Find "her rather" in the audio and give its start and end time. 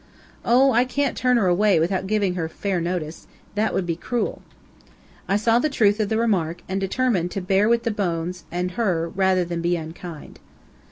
8.71-9.45